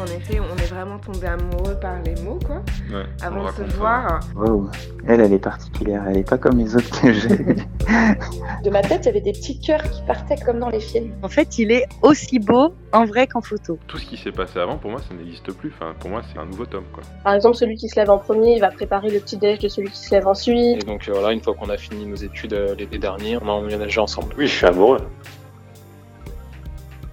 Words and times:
en 0.00 0.06
effet, 0.06 0.40
on 0.40 0.56
est 0.56 0.66
vraiment 0.66 0.98
tombé 0.98 1.26
amoureux 1.26 1.78
par 1.80 2.00
les 2.02 2.14
mots, 2.22 2.38
quoi, 2.44 2.62
Ouais, 2.90 3.04
avant 3.22 3.44
de 3.44 3.50
se 3.50 3.76
voir. 3.76 4.20
Wow. 4.34 4.70
Elle, 5.06 5.20
elle 5.20 5.32
est 5.32 5.38
particulière. 5.38 6.04
Elle 6.08 6.18
est 6.18 6.28
pas 6.28 6.38
comme 6.38 6.58
les 6.58 6.74
autres 6.74 7.00
que 7.00 7.12
j'ai. 7.12 7.28
De 8.64 8.70
ma 8.70 8.82
tête, 8.82 9.02
il 9.02 9.06
y 9.06 9.08
avait 9.08 9.20
des 9.20 9.32
petits 9.32 9.58
cœurs 9.58 9.82
qui 9.82 10.02
partaient 10.06 10.36
comme 10.36 10.58
dans 10.58 10.68
les 10.68 10.80
films. 10.80 11.12
En 11.22 11.28
fait, 11.28 11.58
il 11.58 11.72
est 11.72 11.86
aussi 12.02 12.38
beau 12.38 12.74
en 12.92 13.04
vrai 13.04 13.26
qu'en 13.26 13.40
photo. 13.40 13.78
Tout 13.86 13.98
ce 13.98 14.06
qui 14.06 14.16
s'est 14.16 14.32
passé 14.32 14.58
avant, 14.58 14.76
pour 14.76 14.90
moi, 14.90 15.00
ça 15.00 15.14
n'existe 15.14 15.52
plus. 15.52 15.72
Enfin, 15.74 15.94
pour 15.98 16.10
moi, 16.10 16.22
c'est 16.32 16.38
un 16.38 16.46
nouveau 16.46 16.66
tome, 16.66 16.84
quoi. 16.92 17.02
Par 17.24 17.34
exemple, 17.34 17.56
celui 17.56 17.76
qui 17.76 17.88
se 17.88 17.96
lève 17.96 18.10
en 18.10 18.18
premier, 18.18 18.54
il 18.54 18.60
va 18.60 18.70
préparer 18.70 19.10
le 19.10 19.20
petit 19.20 19.36
déj 19.36 19.58
de 19.58 19.68
celui 19.68 19.90
qui 19.90 19.98
se 19.98 20.14
lève 20.14 20.26
ensuite. 20.26 20.82
Et 20.82 20.86
donc 20.86 21.08
euh, 21.08 21.12
voilà, 21.12 21.32
une 21.32 21.40
fois 21.40 21.54
qu'on 21.54 21.70
a 21.70 21.76
fini 21.76 22.06
nos 22.06 22.16
études 22.16 22.52
euh, 22.52 22.74
l'été 22.74 22.98
dernier, 22.98 23.36
on 23.36 23.48
a 23.48 23.52
emménagé 23.52 24.00
ensemble. 24.00 24.34
Oui, 24.36 24.46
je 24.46 24.54
suis 24.54 24.66
amoureux. 24.66 25.00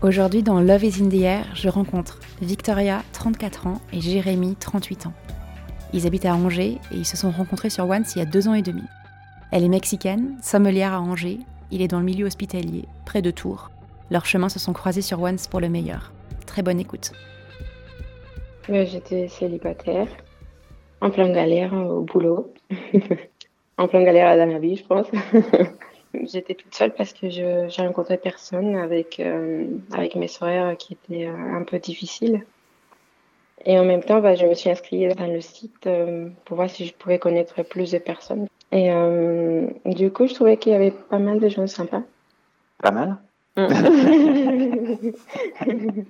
Aujourd'hui, 0.03 0.43
dans 0.43 0.59
Love 0.59 0.83
is 0.83 1.01
in 1.01 1.09
the 1.09 1.23
air, 1.23 1.45
je 1.55 1.69
rencontre 1.69 2.19
Victoria, 2.39 3.01
34 3.13 3.65
ans, 3.65 3.81
et 3.91 3.99
Jérémy, 3.99 4.55
38 4.55 5.07
ans. 5.07 5.13
Ils 5.91 6.05
habitent 6.05 6.27
à 6.27 6.35
Angers 6.35 6.77
et 6.91 6.95
ils 6.95 7.05
se 7.05 7.17
sont 7.17 7.31
rencontrés 7.31 7.71
sur 7.71 7.89
Once 7.89 8.15
il 8.15 8.19
y 8.19 8.21
a 8.21 8.25
deux 8.25 8.47
ans 8.47 8.53
et 8.53 8.61
demi. 8.61 8.83
Elle 9.51 9.63
est 9.63 9.69
mexicaine, 9.69 10.37
sommelière 10.43 10.93
à 10.93 11.01
Angers, 11.01 11.39
il 11.71 11.81
est 11.81 11.87
dans 11.87 11.97
le 11.97 12.05
milieu 12.05 12.27
hospitalier, 12.27 12.85
près 13.07 13.23
de 13.23 13.31
Tours. 13.31 13.71
Leurs 14.11 14.27
chemins 14.27 14.49
se 14.49 14.59
sont 14.59 14.71
croisés 14.71 15.01
sur 15.01 15.19
Once 15.19 15.47
pour 15.47 15.61
le 15.61 15.69
meilleur. 15.69 16.11
Très 16.45 16.61
bonne 16.61 16.79
écoute. 16.79 17.11
J'étais 18.69 19.27
célibataire, 19.27 20.09
en 21.01 21.09
plein 21.09 21.31
galère 21.31 21.73
au 21.73 22.01
boulot, 22.01 22.53
en 23.79 23.87
plein 23.87 24.03
galère 24.03 24.37
dans 24.37 24.53
la 24.53 24.59
vie, 24.59 24.75
je 24.75 24.85
pense. 24.85 25.07
J'étais 26.23 26.55
toute 26.55 26.73
seule 26.73 26.93
parce 26.93 27.13
que 27.13 27.29
je 27.29 27.67
j'ai 27.67 27.81
rencontré 27.81 28.17
personne 28.17 28.75
avec, 28.75 29.19
euh, 29.19 29.67
avec 29.91 30.15
mes 30.15 30.27
soeurs 30.27 30.77
qui 30.77 30.93
étaient 30.93 31.27
euh, 31.27 31.55
un 31.55 31.63
peu 31.63 31.79
difficiles. 31.79 32.45
Et 33.65 33.79
en 33.79 33.85
même 33.85 34.03
temps, 34.03 34.21
bah, 34.21 34.35
je 34.35 34.45
me 34.45 34.53
suis 34.53 34.69
inscrite 34.69 35.17
dans 35.17 35.27
le 35.27 35.41
site 35.41 35.87
euh, 35.87 36.29
pour 36.45 36.57
voir 36.57 36.69
si 36.69 36.85
je 36.85 36.93
pouvais 36.93 37.19
connaître 37.19 37.63
plus 37.63 37.91
de 37.91 37.97
personnes. 37.97 38.47
Et 38.71 38.91
euh, 38.91 39.67
du 39.85 40.11
coup, 40.11 40.27
je 40.27 40.33
trouvais 40.33 40.57
qu'il 40.57 40.73
y 40.73 40.75
avait 40.75 40.91
pas 40.91 41.19
mal 41.19 41.39
de 41.39 41.49
gens 41.49 41.67
sympas. 41.67 42.03
Pas 42.81 42.91
mal. 42.91 43.17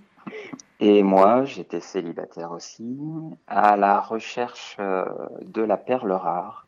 Et 0.79 1.01
moi, 1.01 1.43
j'étais 1.45 1.79
célibataire 1.79 2.51
aussi, 2.51 2.99
à 3.47 3.77
la 3.77 3.99
recherche 3.99 4.77
de 4.77 5.61
la 5.63 5.77
perle 5.77 6.11
rare, 6.11 6.66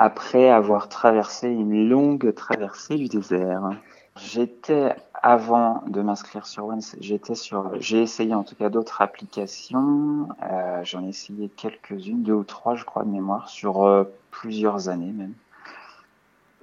après 0.00 0.48
avoir 0.48 0.88
traversé 0.88 1.48
une 1.48 1.88
longue 1.88 2.32
traversée 2.32 2.94
du 2.94 3.08
désert. 3.08 3.70
J'étais, 4.16 4.94
avant 5.12 5.82
de 5.88 6.00
m'inscrire 6.02 6.46
sur 6.46 6.66
Once, 6.66 6.94
j'étais 7.00 7.34
sur, 7.34 7.72
j'ai 7.80 8.00
essayé 8.00 8.32
en 8.32 8.44
tout 8.44 8.54
cas 8.54 8.68
d'autres 8.68 9.02
applications. 9.02 10.28
Euh, 10.44 10.84
J'en 10.84 11.04
ai 11.04 11.08
essayé 11.08 11.48
quelques-unes, 11.48 12.22
deux 12.22 12.32
ou 12.32 12.44
trois, 12.44 12.76
je 12.76 12.84
crois, 12.84 13.02
de 13.02 13.10
mémoire, 13.10 13.48
sur 13.48 13.82
euh, 13.82 14.04
plusieurs 14.30 14.88
années 14.88 15.10
même. 15.10 15.34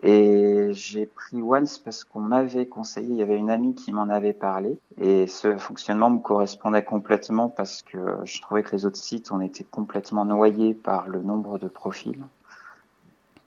Et 0.01 0.69
j'ai 0.71 1.05
pris 1.05 1.41
Once 1.41 1.77
parce 1.77 2.05
qu'on 2.05 2.21
m'avait 2.21 2.67
conseillé, 2.67 3.09
il 3.09 3.17
y 3.17 3.21
avait 3.21 3.37
une 3.37 3.49
amie 3.49 3.75
qui 3.75 3.91
m'en 3.91 4.07
avait 4.07 4.33
parlé, 4.33 4.77
et 4.97 5.27
ce 5.27 5.57
fonctionnement 5.57 6.09
me 6.09 6.19
correspondait 6.19 6.85
complètement 6.85 7.49
parce 7.49 7.81
que 7.81 7.97
je 8.23 8.41
trouvais 8.41 8.63
que 8.63 8.73
les 8.73 8.85
autres 8.85 8.97
sites, 8.97 9.31
on 9.33 9.41
était 9.41 9.65
complètement 9.65 10.23
noyés 10.23 10.73
par 10.73 11.09
le 11.09 11.21
nombre 11.21 11.57
de 11.57 11.67
profils, 11.67 12.23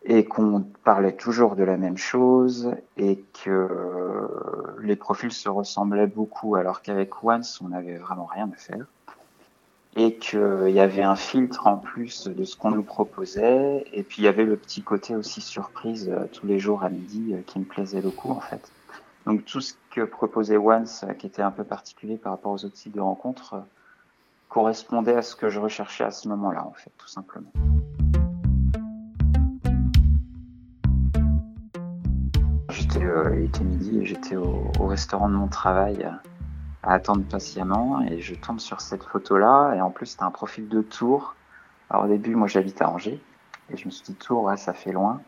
et 0.08 0.24
qu'on 0.24 0.64
parlait 0.84 1.14
toujours 1.14 1.54
de 1.54 1.62
la 1.62 1.76
même 1.76 1.98
chose, 1.98 2.74
et 2.96 3.22
que 3.44 4.28
les 4.80 4.96
profils 4.96 5.30
se 5.30 5.48
ressemblaient 5.48 6.06
beaucoup, 6.06 6.56
alors 6.56 6.82
qu'avec 6.82 7.22
Once, 7.22 7.60
on 7.60 7.68
n'avait 7.68 7.98
vraiment 7.98 8.26
rien 8.26 8.50
à 8.52 8.56
faire 8.56 8.86
et 9.96 10.14
qu'il 10.14 10.70
y 10.70 10.80
avait 10.80 11.02
un 11.02 11.16
filtre 11.16 11.66
en 11.66 11.76
plus 11.76 12.28
de 12.28 12.44
ce 12.44 12.56
qu'on 12.56 12.70
nous 12.70 12.84
proposait. 12.84 13.84
Et 13.92 14.04
puis 14.04 14.22
il 14.22 14.24
y 14.24 14.28
avait 14.28 14.44
le 14.44 14.56
petit 14.56 14.82
côté 14.82 15.16
aussi 15.16 15.40
surprise 15.40 16.08
euh, 16.08 16.26
tous 16.32 16.46
les 16.46 16.60
jours 16.60 16.84
à 16.84 16.88
midi 16.88 17.34
euh, 17.34 17.40
qui 17.44 17.58
me 17.58 17.64
plaisait 17.64 18.00
beaucoup 18.00 18.30
en 18.30 18.40
fait. 18.40 18.70
Donc 19.26 19.44
tout 19.44 19.60
ce 19.60 19.74
que 19.90 20.02
proposait 20.02 20.56
Once, 20.56 21.04
euh, 21.04 21.12
qui 21.14 21.26
était 21.26 21.42
un 21.42 21.50
peu 21.50 21.64
particulier 21.64 22.16
par 22.16 22.32
rapport 22.32 22.52
aux 22.52 22.64
autres 22.64 22.76
sites 22.76 22.94
de 22.94 23.00
rencontres, 23.00 23.54
euh, 23.54 23.60
correspondait 24.48 25.16
à 25.16 25.22
ce 25.22 25.34
que 25.34 25.48
je 25.48 25.58
recherchais 25.58 26.04
à 26.04 26.10
ce 26.10 26.28
moment-là 26.28 26.64
en 26.64 26.72
fait, 26.72 26.92
tout 26.96 27.08
simplement. 27.08 27.50
Il 33.34 33.44
était 33.44 33.64
midi 33.64 34.00
et 34.00 34.06
j'étais 34.06 34.36
au, 34.36 34.70
au 34.80 34.86
restaurant 34.86 35.28
de 35.28 35.34
mon 35.34 35.48
travail. 35.48 36.04
euh, 36.04 36.10
à 36.82 36.94
attendre 36.94 37.24
patiemment 37.24 38.00
et 38.02 38.20
je 38.20 38.34
tombe 38.34 38.60
sur 38.60 38.80
cette 38.80 39.02
photo-là 39.04 39.74
et 39.74 39.80
en 39.80 39.90
plus 39.90 40.06
c'était 40.06 40.22
un 40.22 40.30
profil 40.30 40.68
de 40.68 40.82
Tours. 40.82 41.34
Alors 41.90 42.04
au 42.04 42.08
début 42.08 42.34
moi 42.34 42.48
j'habite 42.48 42.80
à 42.82 42.88
Angers 42.88 43.20
et 43.70 43.76
je 43.76 43.86
me 43.86 43.90
suis 43.90 44.04
dit 44.04 44.14
Tours 44.14 44.44
ouais, 44.44 44.56
ça 44.56 44.72
fait 44.72 44.92
loin 44.92 45.20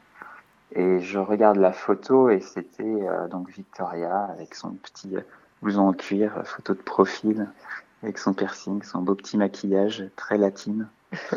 et 0.73 1.01
je 1.01 1.19
regarde 1.19 1.57
la 1.57 1.73
photo 1.73 2.31
et 2.31 2.41
c'était 2.41 2.85
euh, 2.85 3.29
donc 3.29 3.51
Victoria 3.51 4.25
avec 4.25 4.55
son 4.55 4.71
petit 4.73 5.17
euh, 5.17 5.23
blouson 5.63 5.89
en 5.89 5.93
cuir, 5.93 6.39
euh, 6.39 6.45
photo 6.45 6.75
de 6.75 6.83
profil 6.83 7.49
avec 8.03 8.19
son 8.19 8.33
piercing, 8.33 8.83
son 8.83 9.03
beau 9.03 9.15
petit 9.15 9.37
maquillage 9.37 10.05
très 10.17 10.39
latine. 10.39 10.89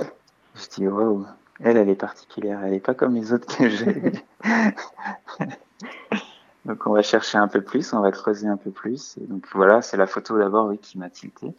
je 0.55 0.67
dis 0.75 0.87
wow, 0.87 1.25
elle 1.59 1.77
elle 1.77 1.89
est 1.89 1.95
particulière, 1.95 2.63
elle 2.63 2.73
est 2.73 2.79
pas 2.79 2.93
comme 2.93 3.15
les 3.15 3.33
autres 3.33 3.57
que 3.57 3.67
j'ai. 3.67 4.11
Donc 6.65 6.87
on 6.87 6.93
va 6.93 7.01
chercher 7.01 7.37
un 7.37 7.47
peu 7.47 7.61
plus, 7.61 7.93
on 7.93 7.99
va 7.99 8.11
creuser 8.11 8.47
un 8.47 8.57
peu 8.57 8.71
plus. 8.71 9.17
Et 9.17 9.25
donc 9.25 9.45
voilà, 9.53 9.81
c'est 9.81 9.97
la 9.97 10.07
photo 10.07 10.37
d'abord 10.37 10.67
oui, 10.67 10.77
qui 10.77 10.97
m'a 10.97 11.09
tilté. 11.09 11.53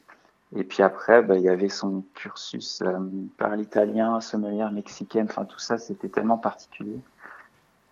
Et 0.57 0.65
puis 0.65 0.83
après, 0.83 1.23
bah, 1.23 1.37
il 1.37 1.43
y 1.43 1.49
avait 1.49 1.69
son 1.69 2.05
cursus 2.15 2.81
euh, 2.83 2.99
par 3.39 3.57
l'italien, 3.57 4.21
sommelière 4.21 4.71
mexicaine, 4.71 5.27
enfin 5.29 5.45
tout 5.45 5.59
ça, 5.59 5.79
c'était 5.79 6.09
tellement 6.09 6.39
particulier 6.39 6.99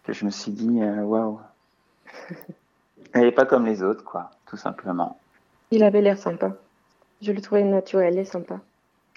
que 0.04 0.12
je 0.12 0.24
me 0.24 0.30
suis 0.30 0.52
dit, 0.52 0.80
euh, 0.80 1.02
waouh, 1.02 1.40
elle 3.12 3.24
est 3.24 3.32
pas 3.32 3.46
comme 3.46 3.66
les 3.66 3.82
autres, 3.82 4.04
quoi, 4.04 4.30
tout 4.46 4.56
simplement. 4.56 5.18
Il 5.70 5.82
avait 5.82 6.02
l'air 6.02 6.18
sympa. 6.18 6.52
Je 7.20 7.32
le 7.32 7.40
trouvais 7.40 7.62
naturel 7.64 8.18
et 8.18 8.24
sympa. 8.24 8.60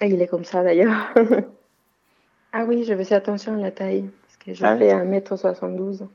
Et 0.00 0.06
il 0.08 0.20
est 0.20 0.26
comme 0.28 0.44
ça 0.44 0.62
d'ailleurs. 0.62 1.12
ah 2.52 2.64
oui, 2.64 2.84
je 2.84 2.94
faisais 2.96 3.14
attention 3.14 3.54
à 3.54 3.58
la 3.58 3.70
taille. 3.70 4.10
Parce 4.22 4.36
que 4.38 4.54
je 4.54 4.64
Ah 4.64 4.72
oui. 4.74 4.78
fais 4.80 4.94
1m72. 4.94 6.06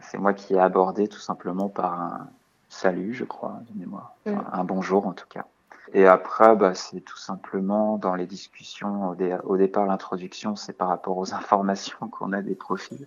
C'est 0.00 0.18
moi 0.18 0.34
qui 0.34 0.54
ai 0.54 0.58
abordé 0.60 1.08
tout 1.08 1.18
simplement 1.18 1.68
par 1.68 2.00
un 2.00 2.28
salut, 2.68 3.14
je 3.14 3.24
crois, 3.24 3.60
de 3.70 3.78
mémoire. 3.78 4.14
Enfin, 4.26 4.44
un 4.52 4.64
bonjour 4.64 5.06
en 5.06 5.12
tout 5.12 5.26
cas. 5.28 5.44
Et 5.94 6.06
après, 6.06 6.56
bah, 6.56 6.74
c'est 6.74 7.00
tout 7.00 7.16
simplement 7.16 7.96
dans 7.96 8.14
les 8.16 8.26
discussions, 8.26 9.10
au, 9.10 9.14
dé- 9.14 9.36
au 9.44 9.56
départ, 9.56 9.86
l'introduction, 9.86 10.56
c'est 10.56 10.72
par 10.72 10.88
rapport 10.88 11.16
aux 11.16 11.32
informations 11.34 12.08
qu'on 12.08 12.32
a 12.32 12.42
des 12.42 12.54
profils. 12.54 13.06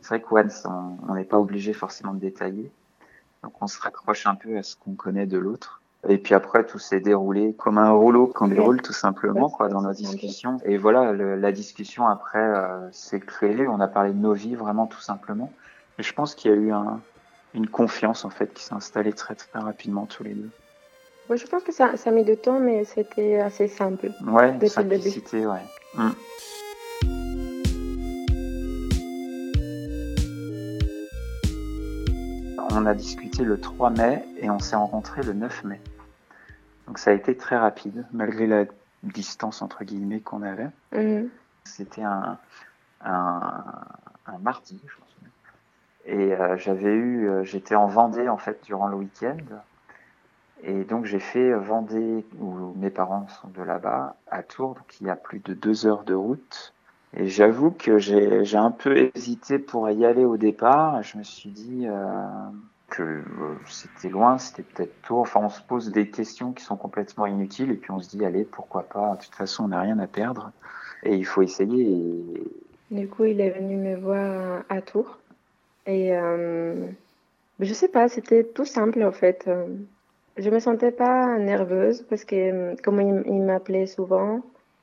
C'est 0.00 0.08
vrai 0.08 0.20
que 0.20 0.32
Once, 0.34 0.66
on 0.66 0.96
on 1.08 1.14
n'est 1.14 1.24
pas 1.24 1.38
obligé 1.38 1.72
forcément 1.72 2.14
de 2.14 2.20
détailler. 2.20 2.70
Donc 3.42 3.52
on 3.60 3.66
se 3.66 3.80
raccroche 3.80 4.26
un 4.26 4.34
peu 4.36 4.56
à 4.56 4.62
ce 4.62 4.76
qu'on 4.76 4.94
connaît 4.94 5.26
de 5.26 5.38
l'autre. 5.38 5.80
Et 6.08 6.18
puis 6.18 6.34
après, 6.34 6.64
tout 6.66 6.78
s'est 6.78 7.00
déroulé 7.00 7.54
comme 7.54 7.78
un 7.78 7.90
rouleau 7.90 8.26
qu'on 8.26 8.48
déroule 8.48 8.82
tout 8.82 8.92
simplement 8.92 9.48
quoi, 9.48 9.68
dans 9.68 9.80
nos 9.82 9.88
discussions. 10.12 10.58
Et 10.64 10.76
voilà, 10.76 11.12
le- 11.12 11.36
la 11.36 11.50
discussion 11.52 12.06
après 12.06 12.38
euh, 12.38 12.90
s'est 12.92 13.20
créée. 13.20 13.66
On 13.66 13.80
a 13.80 13.88
parlé 13.88 14.12
de 14.12 14.18
nos 14.18 14.34
vies 14.34 14.54
vraiment 14.54 14.86
tout 14.86 15.00
simplement. 15.00 15.50
Et 15.98 16.02
je 16.02 16.12
pense 16.12 16.34
qu'il 16.34 16.50
y 16.50 16.54
a 16.54 16.56
eu 16.56 16.72
un, 16.72 17.00
une 17.54 17.68
confiance 17.68 18.24
en 18.24 18.30
fait 18.30 18.52
qui 18.52 18.62
s'est 18.64 18.74
installée 18.74 19.12
très 19.12 19.34
très 19.34 19.58
rapidement 19.60 20.06
tous 20.06 20.24
les 20.24 20.34
deux. 20.34 20.50
Ouais, 21.30 21.36
je 21.38 21.46
pense 21.46 21.62
que 21.62 21.72
ça, 21.72 21.96
ça 21.96 22.10
a 22.10 22.12
mis 22.12 22.24
du 22.24 22.36
temps, 22.36 22.60
mais 22.60 22.84
c'était 22.84 23.38
assez 23.40 23.68
simple. 23.68 24.10
Ouais, 24.26 24.52
Depuis 24.52 24.68
le 24.76 24.84
début. 24.84 24.96
simplicité, 25.10 25.46
ouais. 25.46 25.62
Mm. 25.94 26.10
On 32.70 32.86
a 32.86 32.94
discuté 32.94 33.44
le 33.44 33.60
3 33.60 33.90
mai 33.90 34.24
et 34.38 34.50
on 34.50 34.58
s'est 34.58 34.76
rencontrés 34.76 35.22
le 35.22 35.32
9 35.32 35.64
mai. 35.64 35.80
Donc 36.86 36.98
ça 36.98 37.10
a 37.10 37.14
été 37.14 37.36
très 37.36 37.56
rapide, 37.56 38.04
malgré 38.12 38.46
la 38.46 38.64
distance 39.02 39.62
entre 39.62 39.84
guillemets 39.84 40.20
qu'on 40.20 40.42
avait. 40.42 40.68
Mhm. 40.92 41.28
C'était 41.64 42.02
un, 42.02 42.36
un, 43.04 43.64
un 44.26 44.38
mardi, 44.42 44.80
je 44.86 44.94
pense. 44.96 45.08
Et 46.06 46.34
euh, 46.34 46.56
j'avais 46.56 46.92
eu, 46.92 47.28
euh, 47.28 47.44
j'étais 47.44 47.74
en 47.74 47.86
Vendée 47.86 48.28
en 48.28 48.36
fait 48.36 48.62
durant 48.64 48.88
le 48.88 48.96
week-end. 48.96 49.36
Et 50.62 50.84
donc 50.84 51.04
j'ai 51.04 51.18
fait 51.18 51.52
Vendée, 51.52 52.24
où 52.40 52.74
mes 52.76 52.90
parents 52.90 53.26
sont 53.28 53.48
de 53.48 53.62
là-bas, 53.62 54.16
à 54.30 54.42
Tours, 54.42 54.74
donc 54.74 55.00
il 55.00 55.06
y 55.06 55.10
a 55.10 55.16
plus 55.16 55.40
de 55.40 55.54
deux 55.54 55.86
heures 55.86 56.04
de 56.04 56.14
route. 56.14 56.74
Et 57.16 57.28
j'avoue 57.28 57.70
que 57.70 57.98
j'ai 57.98 58.56
un 58.56 58.70
peu 58.72 59.10
hésité 59.14 59.58
pour 59.58 59.88
y 59.88 60.04
aller 60.04 60.24
au 60.24 60.36
départ. 60.36 61.02
Je 61.02 61.16
me 61.18 61.22
suis 61.22 61.50
dit 61.50 61.86
euh, 61.86 62.26
que 62.88 63.02
euh, 63.02 63.22
c'était 63.66 64.08
loin, 64.08 64.38
c'était 64.38 64.64
peut-être 64.64 65.00
Tours. 65.02 65.20
Enfin, 65.20 65.40
on 65.44 65.48
se 65.48 65.62
pose 65.62 65.92
des 65.92 66.10
questions 66.10 66.52
qui 66.52 66.64
sont 66.64 66.76
complètement 66.76 67.26
inutiles 67.26 67.70
et 67.70 67.76
puis 67.76 67.92
on 67.92 68.00
se 68.00 68.08
dit, 68.08 68.24
allez, 68.24 68.44
pourquoi 68.44 68.82
pas, 68.82 69.14
de 69.14 69.22
toute 69.22 69.34
façon, 69.34 69.64
on 69.64 69.68
n'a 69.68 69.80
rien 69.80 69.98
à 70.00 70.08
perdre. 70.08 70.50
Et 71.04 71.14
il 71.14 71.24
faut 71.24 71.42
essayer. 71.42 72.24
Du 72.90 73.06
coup, 73.06 73.24
il 73.24 73.40
est 73.40 73.50
venu 73.50 73.76
me 73.76 73.96
voir 73.96 74.64
à 74.68 74.80
Tours. 74.80 75.18
Et 75.86 76.16
euh, 76.16 76.86
je 77.60 77.72
sais 77.74 77.88
pas, 77.88 78.08
c'était 78.08 78.44
tout 78.44 78.64
simple 78.64 79.02
en 79.02 79.12
fait. 79.12 79.44
Euh, 79.48 79.66
Je 80.36 80.50
me 80.50 80.58
sentais 80.60 80.90
pas 80.92 81.38
nerveuse 81.38 82.02
parce 82.08 82.24
que 82.24 82.74
comme 82.82 83.00
il, 83.00 83.22
il 83.26 83.42
m'appelait 83.42 83.86
souvent, 83.86 84.40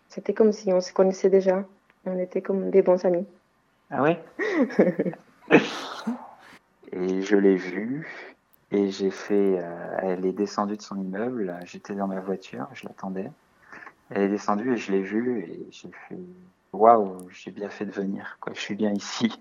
c'était 0.09 0.33
comme 0.33 0.51
si 0.53 0.71
on 0.73 0.81
se 0.81 0.93
connaissait 0.93 1.29
déjà. 1.29 1.65
On 2.05 2.17
était 2.19 2.41
comme 2.41 2.69
des 2.71 2.81
bons 2.81 3.03
amis. 3.05 3.25
Ah 3.89 4.01
ouais? 4.03 4.19
Et 6.93 7.21
je 7.21 7.35
l'ai 7.37 7.55
vue 7.55 8.07
et 8.71 8.89
j'ai 8.89 9.11
fait. 9.11 9.59
euh, 9.59 9.97
elle 10.01 10.25
est 10.25 10.31
descendue 10.33 10.77
de 10.77 10.81
son 10.81 10.97
immeuble. 10.97 11.55
J'étais 11.65 11.93
dans 11.93 12.07
ma 12.07 12.19
voiture, 12.19 12.67
je 12.73 12.85
l'attendais. 12.87 13.29
Elle 14.09 14.23
est 14.23 14.29
descendue 14.29 14.73
et 14.73 14.77
je 14.77 14.91
l'ai 14.91 15.01
vue 15.01 15.39
et 15.41 15.67
j'ai 15.71 15.89
fait. 16.09 16.17
Waouh, 16.73 17.27
j'ai 17.29 17.51
bien 17.51 17.69
fait 17.69 17.85
de 17.85 17.91
venir. 17.91 18.37
Quoi, 18.39 18.53
je 18.55 18.59
suis 18.59 18.75
bien 18.75 18.91
ici. 18.91 19.37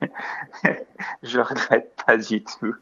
je 1.23 1.41
regrette 1.41 1.95
pas 2.05 2.17
du 2.17 2.43
tout. 2.43 2.75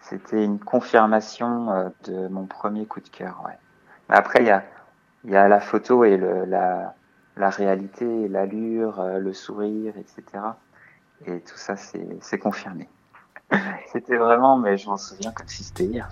C'était 0.00 0.44
une 0.44 0.58
confirmation 0.58 1.70
euh, 1.70 1.88
de 2.04 2.28
mon 2.28 2.46
premier 2.46 2.84
coup 2.86 3.00
de 3.00 3.08
cœur. 3.08 3.42
Ouais. 3.46 3.56
Après, 4.10 4.40
il 4.42 5.30
y 5.30 5.36
a, 5.36 5.48
la 5.48 5.60
photo 5.60 6.04
et 6.04 6.18
la, 6.18 6.94
la 7.36 7.50
réalité, 7.50 8.28
l'allure, 8.28 9.00
euh, 9.00 9.18
le 9.18 9.32
sourire, 9.32 9.94
etc. 9.96 10.44
Et 11.26 11.40
tout 11.40 11.56
ça, 11.56 11.76
c'est 11.76 12.38
confirmé. 12.38 12.88
C'était 13.92 14.16
vraiment, 14.16 14.58
mais 14.58 14.76
je 14.76 14.88
m'en 14.88 14.96
souviens 14.96 15.32
comme 15.32 15.48
si 15.48 15.64
c'était 15.64 15.84
hier. 15.84 16.08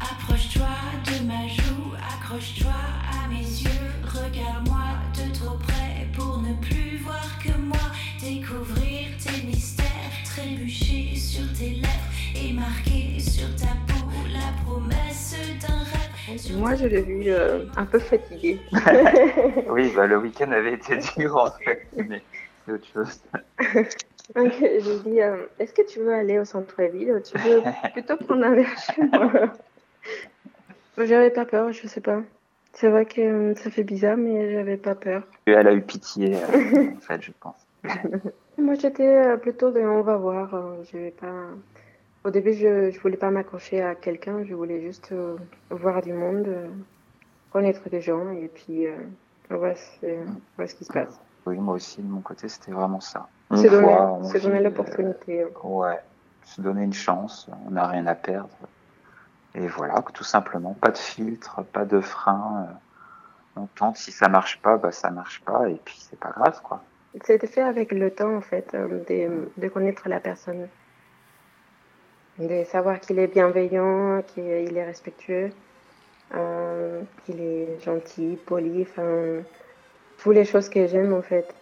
Approche-toi 0.00 0.66
de 1.04 1.26
ma 1.26 1.46
joue, 1.48 1.92
accroche-toi 1.94 2.72
à 2.72 3.28
mes 3.28 3.40
yeux, 3.40 3.92
sur 13.36 13.54
ta 13.56 13.72
peau 13.86 14.08
la 14.32 14.64
promesse 14.64 15.36
d'un 15.60 15.78
rêve. 15.84 16.56
Moi, 16.58 16.74
je 16.74 16.86
l'ai 16.86 17.02
vu 17.02 17.24
euh, 17.26 17.64
un 17.76 17.84
peu 17.84 17.98
fatigué. 17.98 18.60
Oui, 19.68 19.92
bah, 19.94 20.06
le 20.06 20.18
week-end 20.18 20.50
avait 20.52 20.72
été 20.74 20.96
dur 21.18 21.36
en 21.36 21.50
fait, 21.50 21.86
mais 21.96 22.22
c'est 22.64 22.72
autre 22.72 22.86
chose. 22.92 23.20
Donc, 24.34 24.52
je 24.58 24.90
lui 24.90 25.10
dis, 25.12 25.20
euh, 25.22 25.36
est-ce 25.58 25.72
que 25.74 25.82
tu 25.86 26.00
veux 26.00 26.14
aller 26.14 26.38
au 26.38 26.44
centre-ville? 26.44 27.12
Ou 27.12 27.20
tu 27.20 27.36
veux 27.38 27.62
plutôt 27.92 28.16
prendre 28.16 28.44
un 28.46 28.54
verre 28.54 28.78
chez 28.78 29.02
moi? 29.02 29.30
J'avais 30.98 31.30
pas 31.30 31.44
peur, 31.44 31.72
je 31.72 31.86
sais 31.86 32.00
pas. 32.00 32.22
C'est 32.72 32.88
vrai 32.88 33.04
que 33.04 33.20
euh, 33.20 33.54
ça 33.54 33.70
fait 33.70 33.84
bizarre, 33.84 34.16
mais 34.16 34.52
j'avais 34.52 34.76
pas 34.78 34.94
peur. 34.94 35.22
Et 35.46 35.52
elle 35.52 35.68
a 35.68 35.72
eu 35.74 35.82
pitié, 35.82 36.36
euh, 36.36 36.90
en 36.96 37.00
fait, 37.00 37.22
je 37.22 37.32
pense. 37.38 37.66
Moi, 38.58 38.74
j'étais 38.74 39.36
plutôt 39.42 39.70
de 39.70 39.80
on 39.80 40.00
va 40.02 40.16
voir. 40.16 40.54
euh, 40.54 40.82
Je 40.90 40.96
vais 40.98 41.10
pas. 41.12 41.48
Au 42.26 42.30
début, 42.30 42.54
je, 42.54 42.90
je 42.90 42.98
voulais 42.98 43.16
pas 43.16 43.30
m'accrocher 43.30 43.80
à 43.82 43.94
quelqu'un, 43.94 44.42
je 44.42 44.52
voulais 44.52 44.80
juste 44.80 45.12
euh, 45.12 45.36
voir 45.70 46.02
du 46.02 46.12
monde, 46.12 46.48
euh, 46.48 46.66
connaître 47.52 47.88
des 47.88 48.00
gens 48.00 48.32
et 48.32 48.48
puis 48.48 48.88
euh, 48.88 48.96
voir, 49.48 49.76
ce, 49.76 50.06
voir 50.56 50.68
ce 50.68 50.74
qui 50.74 50.84
se 50.84 50.92
passe. 50.92 51.20
Oui, 51.46 51.56
moi 51.58 51.74
aussi, 51.74 52.02
de 52.02 52.08
mon 52.08 52.22
côté, 52.22 52.48
c'était 52.48 52.72
vraiment 52.72 52.98
ça. 52.98 53.28
Se 53.54 53.68
donner, 53.68 53.94
on 53.94 54.28
donner 54.40 54.60
l'opportunité. 54.60 55.44
euh, 55.44 55.48
ouais, 55.62 56.00
se 56.42 56.60
donner 56.60 56.82
une 56.82 56.92
chance, 56.92 57.48
on 57.68 57.70
n'a 57.70 57.86
rien 57.86 58.08
à 58.08 58.16
perdre. 58.16 58.50
Et 59.54 59.68
voilà, 59.68 60.02
tout 60.12 60.24
simplement, 60.24 60.74
pas 60.74 60.90
de 60.90 60.98
filtre, 60.98 61.62
pas 61.62 61.84
de 61.84 62.00
frein. 62.00 62.66
euh, 62.68 63.60
on 63.62 63.66
tente, 63.66 63.98
si 63.98 64.10
ça 64.10 64.28
marche 64.28 64.60
pas, 64.60 64.78
bah 64.78 64.90
ça 64.90 65.10
marche 65.10 65.42
pas, 65.42 65.70
et 65.70 65.80
puis 65.84 65.96
c'est 66.00 66.18
pas 66.18 66.30
grave, 66.30 66.60
quoi. 66.62 66.82
C'était 67.22 67.46
fait 67.46 67.62
avec 67.62 67.92
le 67.92 68.10
temps, 68.10 68.34
en 68.34 68.40
fait, 68.40 68.74
euh, 68.74 69.04
de, 69.08 69.48
de 69.56 69.68
connaître 69.68 70.08
la 70.08 70.18
personne. 70.18 70.66
De 72.38 72.64
savoir 72.64 73.00
qu'il 73.00 73.18
est 73.18 73.28
bienveillant, 73.28 74.22
qu'il 74.22 74.76
est 74.76 74.84
respectueux, 74.84 75.50
euh, 76.34 77.00
qu'il 77.24 77.40
est 77.40 77.80
gentil, 77.82 78.38
poli, 78.44 78.82
enfin, 78.82 79.42
toutes 80.18 80.34
les 80.34 80.44
choses 80.44 80.68
que 80.68 80.86
j'aime, 80.86 81.14
en 81.14 81.22
fait. 81.22 81.54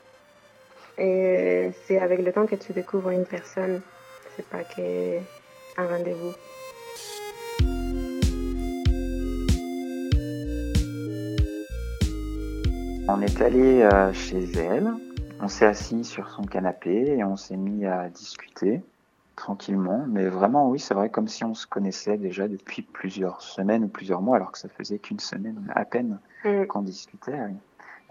Et 0.99 1.71
c'est 1.85 1.99
avec 1.99 2.23
le 2.23 2.33
temps 2.33 2.47
que 2.47 2.57
tu 2.57 2.73
découvres 2.73 3.11
une 3.11 3.25
personne. 3.25 3.83
C'est 4.37 4.47
pas 4.47 4.65
que 4.65 5.19
un 5.77 5.87
rendez-vous. 5.87 6.33
On 13.07 13.21
est 13.21 13.41
allé 13.43 13.83
euh, 13.83 14.13
chez 14.13 14.51
elle, 14.57 14.91
on 15.41 15.47
s'est 15.47 15.67
assis 15.67 16.05
sur 16.05 16.31
son 16.31 16.43
canapé 16.43 17.17
et 17.19 17.23
on 17.23 17.37
s'est 17.37 17.57
mis 17.57 17.85
à 17.85 18.09
discuter 18.09 18.81
tranquillement. 19.37 20.05
Mais 20.09 20.29
vraiment, 20.29 20.69
oui, 20.69 20.79
c'est 20.79 20.95
vrai, 20.95 21.11
comme 21.11 21.29
si 21.29 21.45
on 21.45 21.55
se 21.55 21.67
connaissait 21.67 22.17
déjà 22.19 22.49
depuis 22.49 22.83
plusieurs 22.83 23.41
semaines 23.43 23.85
ou 23.85 23.89
plusieurs 23.89 24.23
mois, 24.23 24.37
alors 24.37 24.53
que 24.53 24.59
ça 24.59 24.69
faisait 24.69 24.99
qu'une 24.99 25.21
semaine 25.21 25.71
à 25.75 25.85
peine 25.85 26.21
Mm. 26.45 26.67
qu'on 26.67 26.83
discutait. 26.83 27.33
oui. 27.33 27.57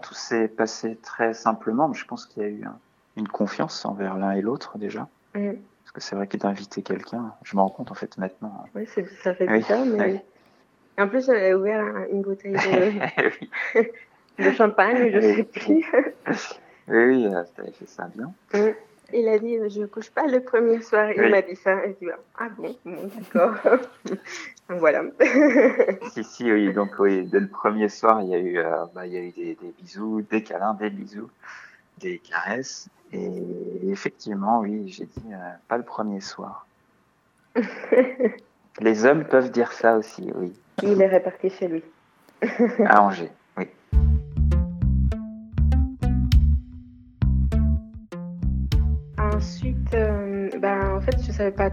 Tout 0.02 0.14
s'est 0.14 0.48
passé 0.48 0.96
très 0.96 1.32
simplement, 1.34 1.88
mais 1.88 1.94
je 1.94 2.04
pense 2.04 2.26
qu'il 2.26 2.42
y 2.42 2.46
a 2.46 2.48
eu 2.48 2.64
un- 2.64 2.78
une 3.16 3.28
confiance 3.28 3.84
envers 3.86 4.16
l'un 4.18 4.32
et 4.32 4.40
l'autre 4.42 4.76
déjà. 4.76 5.08
Mm. 5.34 5.52
Parce 5.82 5.92
que 5.92 6.00
c'est 6.00 6.16
vrai 6.16 6.26
que 6.26 6.36
d'inviter 6.36 6.82
quelqu'un, 6.82 7.32
je 7.44 7.56
me 7.56 7.60
rends 7.62 7.70
compte 7.70 7.90
en 7.90 7.94
fait 7.94 8.18
maintenant. 8.18 8.64
Oui, 8.74 8.86
ça 9.22 9.34
fait 9.34 9.46
Oui, 9.48 9.58
bizarre, 9.58 9.84
mais. 9.86 10.12
oui. 10.14 10.20
En 10.98 11.08
plus, 11.08 11.26
j'avais 11.26 11.54
ouvert 11.54 11.80
un- 11.84 12.06
une 12.08 12.22
bouteille 12.22 12.52
de, 12.52 12.60
de 14.38 14.50
champagne, 14.52 15.10
je 15.12 15.20
sais 15.20 15.44
plus. 15.44 15.84
oui, 16.88 17.26
oui, 17.26 17.32
t'avais 17.56 17.72
fait 17.72 17.86
ça 17.88 18.08
bien. 18.14 18.32
Mm. 18.52 18.74
Il 19.12 19.28
a 19.28 19.38
dit 19.38 19.56
Je 19.68 19.84
couche 19.84 20.10
pas 20.10 20.26
le 20.26 20.40
premier 20.42 20.80
soir. 20.82 21.10
Il 21.12 21.20
Oui. 21.20 21.30
m'a 21.30 21.42
dit 21.42 21.56
ça. 21.56 21.84
Et 21.84 21.96
je 22.00 22.06
dis 22.06 22.12
Ah 22.38 22.48
bon, 22.56 22.76
bon 22.84 23.10
d'accord. 23.32 23.54
voilà. 24.68 25.02
Si, 26.12 26.24
si, 26.24 26.50
oui. 26.52 26.72
Donc, 26.72 26.90
oui, 26.98 27.24
dès 27.26 27.40
le 27.40 27.48
premier 27.48 27.88
soir, 27.88 28.22
il 28.22 28.28
y 28.30 28.34
a 28.34 28.38
eu, 28.38 28.58
euh, 28.58 28.84
bah, 28.94 29.06
il 29.06 29.12
y 29.12 29.16
a 29.16 29.20
eu 29.20 29.30
des, 29.30 29.54
des 29.60 29.74
bisous, 29.80 30.22
des 30.30 30.42
câlins, 30.42 30.74
des 30.74 30.90
bisous, 30.90 31.30
des 31.98 32.18
caresses. 32.18 32.88
Et 33.12 33.30
effectivement, 33.90 34.60
oui, 34.60 34.88
j'ai 34.88 35.04
dit, 35.04 35.32
euh, 35.32 35.36
pas 35.68 35.76
le 35.76 35.84
premier 35.84 36.20
soir. 36.20 36.66
Les 38.80 39.04
hommes 39.06 39.24
peuvent 39.24 39.52
dire 39.52 39.70
ça 39.72 39.96
aussi, 39.96 40.32
oui. 40.34 40.52
Il 40.82 41.00
est 41.00 41.06
réparti 41.06 41.48
chez 41.50 41.68
lui. 41.68 41.84
À 42.84 43.02
Angers, 43.02 43.30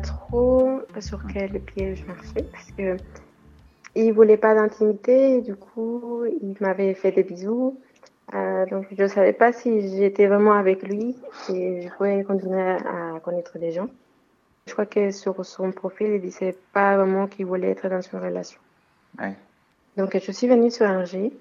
trop 0.01 0.81
sur 0.99 1.21
quel 1.31 1.59
pied 1.59 1.95
je 1.95 2.05
marchais 2.05 2.43
parce 2.51 2.71
que 2.71 2.97
il 3.95 4.13
voulait 4.13 4.37
pas 4.37 4.55
d'intimité. 4.55 5.37
et 5.37 5.41
Du 5.41 5.55
coup, 5.55 6.23
il 6.25 6.55
m'avait 6.59 6.93
fait 6.93 7.11
des 7.11 7.23
bisous. 7.23 7.79
Euh, 8.33 8.65
donc, 8.67 8.87
je 8.97 9.07
savais 9.07 9.33
pas 9.33 9.51
si 9.51 9.97
j'étais 9.97 10.27
vraiment 10.27 10.53
avec 10.53 10.83
lui 10.83 11.17
et 11.49 11.81
je 11.81 11.89
pouvais 11.95 12.23
continuer 12.23 12.61
à 12.61 13.19
connaître 13.23 13.57
des 13.59 13.71
gens. 13.71 13.89
Je 14.67 14.73
crois 14.73 14.85
que 14.85 15.11
sur 15.11 15.45
son 15.45 15.71
profil, 15.71 16.11
il 16.13 16.21
disait 16.21 16.55
pas 16.71 16.95
vraiment 16.95 17.27
qu'il 17.27 17.45
voulait 17.45 17.71
être 17.71 17.89
dans 17.89 17.99
une 17.99 18.19
relation. 18.19 18.59
Donc, 19.97 20.17
je 20.17 20.31
suis 20.31 20.47
venue 20.47 20.71
sur 20.71 20.85
Angers 20.85 21.33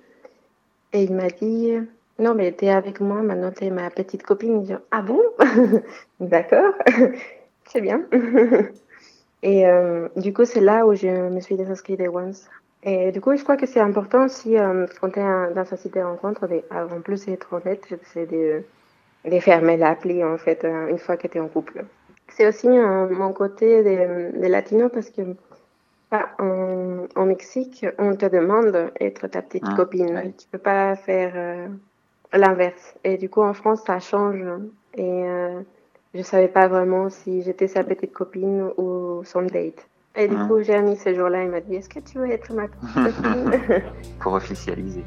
et 0.92 1.02
il 1.04 1.14
m'a 1.14 1.28
dit 1.28 1.74
Non, 2.18 2.34
mais 2.34 2.50
t'es 2.50 2.70
avec 2.70 3.00
moi, 3.00 3.22
maintenant 3.22 3.52
t'es 3.52 3.70
ma 3.70 3.88
petite 3.90 4.24
copine. 4.24 4.62
Je 4.62 4.74
dis, 4.74 4.80
ah 4.90 5.02
bon? 5.02 5.20
D'accord, 6.20 6.74
c'est 7.72 7.80
bien. 7.80 8.02
et 9.42 9.66
euh, 9.66 10.08
du 10.16 10.32
coup, 10.32 10.44
c'est 10.44 10.60
là 10.60 10.86
où 10.86 10.94
je 10.94 11.08
me 11.08 11.40
suis 11.40 11.56
désinscrite 11.56 11.98
des 11.98 12.08
Once. 12.08 12.48
Et 12.82 13.12
du 13.12 13.20
coup, 13.20 13.36
je 13.36 13.42
crois 13.42 13.56
que 13.56 13.66
c'est 13.66 13.80
important 13.80 14.24
aussi, 14.24 14.56
euh, 14.58 14.86
quand 15.00 15.10
tu 15.10 15.20
es 15.20 15.22
dans 15.54 15.72
un 15.72 15.76
site 15.76 15.94
de 15.94 16.00
rencontre, 16.00 16.46
de, 16.46 16.62
en 16.70 17.00
plus 17.00 17.26
d'être 17.26 17.52
honnête, 17.52 17.84
c'est 18.04 18.26
de, 18.26 18.62
de 19.26 19.38
fermer 19.40 19.76
l'appli 19.76 20.24
en 20.24 20.38
fait, 20.38 20.64
euh, 20.64 20.88
une 20.88 20.98
fois 20.98 21.16
que 21.18 21.26
tu 21.28 21.36
es 21.36 21.40
en 21.40 21.48
couple. 21.48 21.84
C'est 22.28 22.48
aussi 22.48 22.68
euh, 22.68 23.08
mon 23.10 23.32
côté 23.32 23.82
de, 23.82 24.40
de 24.40 24.46
latino 24.46 24.88
parce 24.88 25.10
que 25.10 25.22
en, 26.38 27.06
en 27.14 27.26
Mexique, 27.26 27.84
on 27.98 28.16
te 28.16 28.26
demande 28.26 28.90
d'être 28.98 29.26
ta 29.28 29.42
petite 29.42 29.64
Ah, 29.66 29.74
copine. 29.76 30.14
ouais. 30.14 30.32
Tu 30.38 30.46
peux 30.50 30.58
pas 30.58 30.96
faire 30.96 31.68
l'inverse. 32.32 32.94
Et 33.04 33.16
du 33.16 33.28
coup, 33.28 33.42
en 33.42 33.52
France, 33.52 33.82
ça 33.86 34.00
change. 34.00 34.42
Et 34.96 35.22
je 36.14 36.22
savais 36.22 36.48
pas 36.48 36.68
vraiment 36.68 37.08
si 37.10 37.42
j'étais 37.42 37.68
sa 37.68 37.84
petite 37.84 38.12
copine 38.12 38.70
ou 38.76 39.22
son 39.24 39.42
date. 39.42 39.86
Et 40.16 40.26
du 40.26 40.34
Ah. 40.36 40.46
coup, 40.48 40.60
Jérémy, 40.62 40.96
ce 40.96 41.14
jour-là, 41.14 41.44
il 41.44 41.50
m'a 41.50 41.60
dit 41.60 41.76
Est-ce 41.76 41.88
que 41.88 42.00
tu 42.00 42.18
veux 42.18 42.30
être 42.30 42.52
ma 42.52 42.66
copine 42.68 43.82
Pour 44.20 44.32
officialiser. 44.34 45.04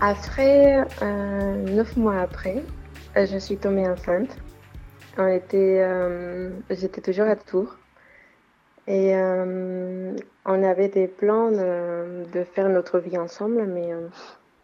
Après, 0.00 0.84
euh, 1.02 1.54
neuf 1.74 1.96
mois 1.96 2.20
après, 2.20 2.62
je 3.16 3.38
suis 3.38 3.56
tombée 3.56 3.88
enceinte. 3.88 4.36
On 5.16 5.26
était, 5.28 5.78
euh, 5.82 6.50
j'étais 6.70 7.00
toujours 7.00 7.26
à 7.26 7.36
Tours. 7.36 7.76
Et 8.86 9.14
euh, 9.14 10.14
on 10.44 10.62
avait 10.62 10.88
des 10.88 11.08
plans 11.08 11.50
de, 11.50 12.24
de 12.30 12.44
faire 12.44 12.68
notre 12.68 12.98
vie 12.98 13.16
ensemble, 13.16 13.64
mais 13.64 13.92
euh, 13.92 14.08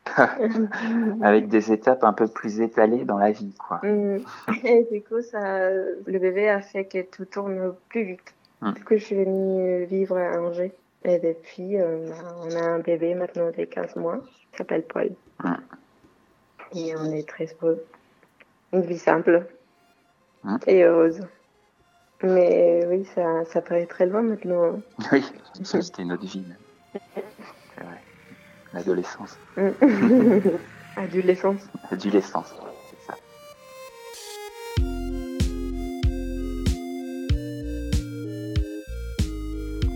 avec 1.22 1.48
des 1.48 1.72
étapes 1.72 2.04
un 2.04 2.12
peu 2.12 2.28
plus 2.28 2.60
étalées 2.60 3.04
dans 3.04 3.18
la 3.18 3.30
vie, 3.30 3.54
quoi. 3.54 3.80
Mm. 3.82 4.18
Et 4.64 4.86
du 4.92 5.02
coup, 5.02 5.22
ça, 5.22 5.70
le 5.70 6.18
bébé 6.18 6.48
a 6.48 6.60
fait 6.60 6.84
que 6.84 7.02
tout 7.02 7.24
tourne 7.24 7.74
plus 7.88 8.04
vite. 8.04 8.34
Mm. 8.60 8.72
Du 8.72 8.84
coup, 8.84 8.94
je 8.96 9.04
suis 9.04 9.16
venue 9.16 9.84
vivre 9.84 10.18
à 10.18 10.38
Angers. 10.40 10.72
Et 11.04 11.18
depuis, 11.18 11.80
euh, 11.80 12.10
on 12.42 12.54
a 12.56 12.62
un 12.62 12.78
bébé 12.80 13.14
maintenant 13.14 13.50
de 13.50 13.64
15 13.64 13.96
mois, 13.96 14.18
qui 14.52 14.58
s'appelle 14.58 14.82
Paul. 14.82 15.10
Mm. 15.42 15.54
Et 16.74 16.94
on 16.96 17.10
est 17.12 17.26
très 17.26 17.48
heureux. 17.62 17.82
Une 18.72 18.82
vie 18.82 18.98
simple 18.98 19.46
et 20.66 20.84
heureuse. 20.84 21.20
Mais 22.22 22.84
oui, 22.88 23.06
ça, 23.14 23.44
ça 23.46 23.62
paraît 23.62 23.86
très 23.86 24.06
loin 24.06 24.22
maintenant. 24.22 24.80
Oui, 25.12 25.24
ça, 25.64 25.80
c'était 25.80 26.02
une 26.02 26.12
autre 26.12 26.26
vie. 26.26 26.44
C'est 26.92 27.84
vrai. 27.84 28.00
L'adolescence, 28.74 29.38
Mm. 29.56 29.70
Adolescence. 30.96 31.62
l'adolescence, 31.90 32.54
c'est 32.90 33.06
ça. 33.06 33.14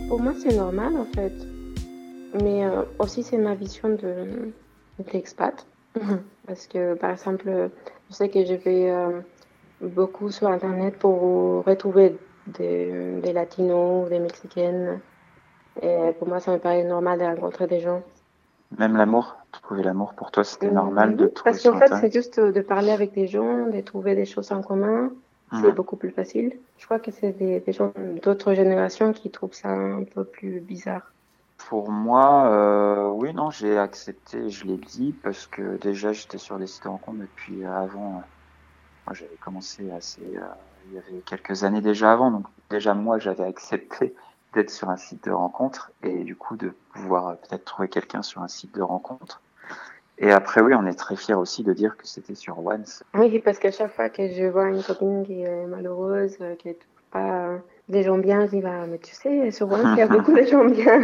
Pour 0.07 0.21
moi, 0.21 0.33
c'est 0.37 0.55
normal 0.55 0.95
en 0.97 1.05
fait. 1.05 1.33
Mais 2.41 2.65
euh, 2.65 2.83
aussi, 2.99 3.23
c'est 3.23 3.37
ma 3.37 3.55
vision 3.55 3.89
de 3.89 4.51
d'expat. 5.11 5.65
Parce 6.47 6.67
que, 6.67 6.93
par 6.95 7.11
exemple, 7.11 7.69
je 8.09 8.13
sais 8.15 8.29
que 8.29 8.45
je 8.45 8.53
vais 8.53 8.89
euh, 8.91 9.19
beaucoup 9.81 10.29
sur 10.31 10.47
Internet 10.47 10.97
pour 10.99 11.63
retrouver 11.65 12.17
des, 12.47 13.19
des 13.21 13.33
latinos, 13.33 14.09
des 14.09 14.19
mexicaines. 14.19 14.99
Et 15.81 16.11
pour 16.17 16.27
moi, 16.27 16.39
ça 16.39 16.51
me 16.53 16.59
paraît 16.59 16.83
normal 16.83 17.19
de 17.19 17.25
rencontrer 17.25 17.67
des 17.67 17.79
gens. 17.79 18.03
Même 18.77 18.95
l'amour, 18.97 19.35
trouver 19.51 19.83
l'amour 19.83 20.13
pour 20.15 20.31
toi, 20.31 20.43
c'était 20.43 20.71
normal 20.71 21.15
de 21.15 21.27
trouver 21.27 21.51
Parce 21.51 21.63
qu'en 21.63 21.77
fait, 21.77 21.93
c'est 22.01 22.13
juste 22.13 22.39
de 22.39 22.61
parler 22.61 22.91
avec 22.91 23.13
des 23.13 23.27
gens, 23.27 23.67
de 23.67 23.81
trouver 23.81 24.15
des 24.15 24.25
choses 24.25 24.51
en 24.51 24.61
commun. 24.61 25.11
C'est 25.51 25.67
Mhm. 25.69 25.75
beaucoup 25.75 25.95
plus 25.95 26.09
facile. 26.11 26.59
Je 26.77 26.85
crois 26.85 26.99
que 26.99 27.11
c'est 27.11 27.31
des, 27.33 27.59
des 27.59 27.71
gens 27.71 27.93
d'autres 28.23 28.53
générations 28.53 29.13
qui 29.13 29.29
trouvent 29.31 29.53
ça 29.53 29.69
un 29.69 30.03
peu 30.03 30.25
plus 30.25 30.59
bizarre. 30.59 31.13
Pour 31.57 31.89
moi, 31.91 32.49
euh, 32.51 33.09
oui, 33.09 33.33
non, 33.33 33.49
j'ai 33.49 33.77
accepté, 33.77 34.49
je 34.49 34.65
l'ai 34.65 34.77
dit, 34.77 35.13
parce 35.13 35.47
que 35.47 35.77
déjà 35.77 36.11
j'étais 36.13 36.37
sur 36.37 36.57
des 36.59 36.67
sites 36.67 36.83
de 36.83 36.89
rencontres 36.89 37.19
depuis 37.19 37.63
avant. 37.65 38.23
Moi, 39.05 39.13
j'avais 39.13 39.35
commencé 39.35 39.91
assez, 39.91 40.21
euh, 40.21 40.41
il 40.87 40.95
y 40.95 40.97
avait 40.97 41.21
quelques 41.25 41.63
années 41.63 41.81
déjà 41.81 42.11
avant, 42.11 42.31
donc 42.31 42.45
déjà 42.69 42.93
moi 42.93 43.19
j'avais 43.19 43.43
accepté 43.43 44.15
d'être 44.53 44.69
sur 44.69 44.89
un 44.89 44.97
site 44.97 45.25
de 45.25 45.31
rencontre 45.31 45.91
et 46.01 46.23
du 46.23 46.35
coup 46.35 46.55
de 46.55 46.73
pouvoir 46.93 47.27
euh, 47.27 47.33
peut-être 47.33 47.65
trouver 47.65 47.87
quelqu'un 47.87 48.21
sur 48.21 48.41
un 48.41 48.47
site 48.47 48.73
de 48.73 48.81
rencontre. 48.81 49.41
Et 50.17 50.31
après, 50.31 50.61
oui, 50.61 50.73
on 50.73 50.85
est 50.85 50.93
très 50.93 51.17
fiers 51.17 51.33
aussi 51.33 51.63
de 51.63 51.73
dire 51.73 51.97
que 51.97 52.07
c'était 52.07 52.35
sur 52.35 52.65
Once. 52.65 53.03
Oui, 53.13 53.39
parce 53.39 53.59
qu'à 53.59 53.71
chaque 53.71 53.93
fois 53.93 54.09
que 54.09 54.29
je 54.29 54.45
vois 54.45 54.69
une 54.69 54.81
copine 54.81 55.25
qui 55.25 55.41
est 55.41 55.65
malheureuse, 55.65 56.37
euh, 56.39 56.55
qui 56.55 56.69
ne 56.69 56.73
trouve 56.73 57.03
pas 57.11 57.49
des 57.89 58.03
gens 58.03 58.17
bien, 58.17 58.45
je 58.45 58.51
dis, 58.51 58.61
bah, 58.61 58.87
mais 58.87 58.97
tu 58.97 59.13
sais, 59.13 59.51
sur 59.51 59.69
One, 59.69 59.93
il 59.93 59.99
y 59.99 60.01
a 60.01 60.07
beaucoup 60.07 60.33
de 60.33 60.43
gens 60.43 60.63
bien. 60.65 61.01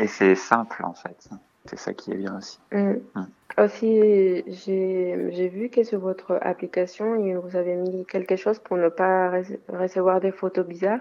Et 0.00 0.06
c'est 0.06 0.34
simple 0.34 0.82
en 0.84 0.94
fait. 0.94 1.28
C'est 1.72 1.78
ça 1.78 1.92
qui 1.94 2.12
est 2.12 2.16
bien 2.16 2.36
aussi. 2.36 2.58
Mm. 2.72 2.96
Mm. 3.14 3.26
Aussi, 3.58 4.42
j'ai 4.46 5.28
j'ai 5.30 5.48
vu 5.48 5.68
que 5.70 5.84
sur 5.84 6.00
votre 6.00 6.38
application, 6.42 7.16
il- 7.16 7.36
vous 7.38 7.56
avez 7.56 7.76
mis 7.76 8.04
quelque 8.06 8.36
chose 8.36 8.58
pour 8.58 8.76
ne 8.76 8.88
pas 8.88 9.30
rece- 9.30 9.58
recevoir 9.68 10.20
des 10.20 10.32
photos 10.32 10.66
bizarres. 10.66 11.00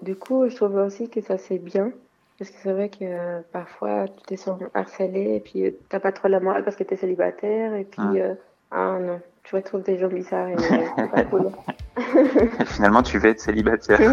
Du 0.00 0.14
coup, 0.16 0.48
je 0.48 0.54
trouve 0.56 0.76
aussi 0.76 1.08
que 1.10 1.20
ça 1.20 1.38
c'est 1.38 1.58
bien. 1.58 1.92
Parce 2.38 2.50
que 2.50 2.56
c'est 2.62 2.72
vrai 2.72 2.88
que 2.88 3.04
euh, 3.04 3.40
parfois, 3.52 4.06
tu 4.08 4.34
te 4.36 4.40
sens 4.40 4.60
harcelé 4.74 5.34
et 5.36 5.40
puis 5.40 5.66
euh, 5.66 5.70
t'as 5.88 6.00
pas 6.00 6.12
trop 6.12 6.28
la 6.28 6.40
morale 6.40 6.64
parce 6.64 6.76
que 6.76 6.82
tu 6.84 6.94
es 6.94 6.96
célibataire. 6.96 7.74
Et 7.74 7.84
puis, 7.84 8.20
euh, 8.20 8.34
ah 8.72 8.98
non, 9.00 9.20
tu 9.44 9.54
retrouves 9.54 9.82
des 9.82 9.98
gens 9.98 10.08
bizarres 10.08 10.48
et 10.48 10.54
euh, 10.54 10.86
c'est 10.96 11.10
pas 11.10 11.24
cool. 11.30 11.50
Et 12.60 12.64
finalement, 12.64 13.02
tu 13.02 13.18
vas 13.18 13.28
être 13.28 13.40
célibataire. 13.40 13.98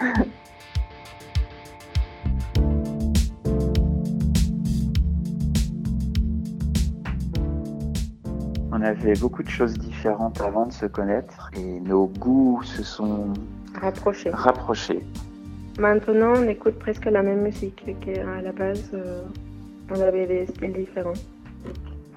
On 8.78 8.82
avait 8.82 9.14
beaucoup 9.14 9.42
de 9.42 9.48
choses 9.48 9.74
différentes 9.76 10.40
avant 10.40 10.66
de 10.66 10.72
se 10.72 10.86
connaître 10.86 11.50
et 11.56 11.80
nos 11.80 12.06
goûts 12.06 12.62
se 12.62 12.84
sont 12.84 13.32
Rapproché. 13.74 14.30
rapprochés. 14.30 15.04
Maintenant, 15.80 16.34
on 16.36 16.46
écoute 16.48 16.78
presque 16.78 17.06
la 17.06 17.22
même 17.24 17.40
musique 17.42 17.84
qu'à 18.00 18.40
la 18.40 18.52
base. 18.52 18.88
euh, 18.94 19.22
on 19.90 20.00
avait 20.00 20.26
des 20.28 20.46
styles 20.46 20.74
différents. 20.74 21.12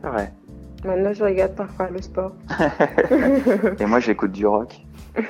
C'est 0.01 0.08
vrai. 0.08 0.32
Maintenant, 0.86 1.13
je 1.13 1.24
regarde 1.24 1.56
parfois 1.56 1.89
le 1.89 2.00
sport. 2.01 2.34
Et 3.80 3.86
moi, 3.88 4.00
j'écoute 4.00 4.32
du 4.32 4.46
rock. 4.46 4.86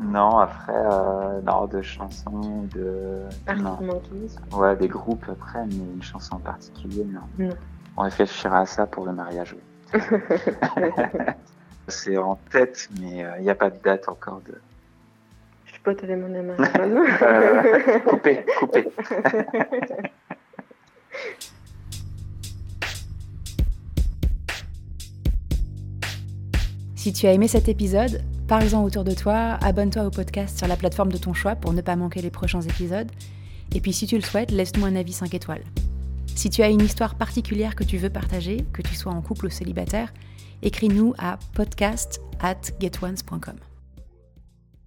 non, 0.00 0.38
après, 0.38 0.72
euh, 0.72 1.40
non, 1.42 1.66
de 1.66 1.82
chansons, 1.82 2.62
de. 2.72 3.22
Arctic 3.48 3.64
Non. 3.64 3.78
Monkeys. 3.80 4.36
Ouais, 4.56 4.76
des 4.76 4.88
groupes 4.88 5.24
après, 5.28 5.66
mais 5.66 5.74
une 5.96 6.02
chanson 6.02 6.36
en 6.36 6.40
particulier, 6.40 7.04
non. 7.04 7.46
Non. 7.46 7.54
On 7.96 8.02
réfléchira 8.02 8.60
à 8.60 8.66
ça 8.66 8.86
pour 8.86 9.06
le 9.06 9.12
mariage, 9.12 9.54
oui. 9.54 10.00
C'est 11.88 12.16
en 12.16 12.36
tête, 12.50 12.88
mais 13.00 13.24
il 13.38 13.42
n'y 13.42 13.50
a 13.50 13.54
pas 13.54 13.70
de 13.70 13.78
date 13.82 14.08
encore 14.08 14.40
de. 14.46 14.54
Je 15.66 15.74
peux 15.82 15.94
te 15.94 16.06
demander 16.06 16.40
ma 16.40 16.56
maintenant. 16.56 17.04
Euh, 17.22 17.98
coupé, 18.00 18.44
coupé. 18.58 18.88
Si 27.04 27.12
tu 27.12 27.26
as 27.26 27.34
aimé 27.34 27.48
cet 27.48 27.68
épisode, 27.68 28.22
parle-en 28.48 28.82
autour 28.82 29.04
de 29.04 29.12
toi, 29.12 29.58
abonne-toi 29.62 30.04
au 30.04 30.10
podcast 30.10 30.56
sur 30.56 30.66
la 30.66 30.74
plateforme 30.74 31.12
de 31.12 31.18
ton 31.18 31.34
choix 31.34 31.54
pour 31.54 31.74
ne 31.74 31.82
pas 31.82 31.96
manquer 31.96 32.22
les 32.22 32.30
prochains 32.30 32.62
épisodes. 32.62 33.12
Et 33.74 33.80
puis 33.80 33.92
si 33.92 34.06
tu 34.06 34.16
le 34.16 34.22
souhaites, 34.22 34.50
laisse-nous 34.50 34.86
un 34.86 34.96
avis 34.96 35.12
5 35.12 35.34
étoiles. 35.34 35.64
Si 36.34 36.50
tu 36.50 36.62
as 36.62 36.68
une 36.68 36.82
histoire 36.82 37.14
particulière 37.14 37.74
que 37.74 37.84
tu 37.84 37.96
veux 37.96 38.10
partager, 38.10 38.64
que 38.72 38.82
tu 38.82 38.94
sois 38.94 39.12
en 39.12 39.22
couple 39.22 39.46
ou 39.46 39.50
célibataire, 39.50 40.12
écris-nous 40.62 41.14
à 41.18 41.38
podcast 41.54 42.20
at 42.40 42.60
getones.com. 42.80 43.73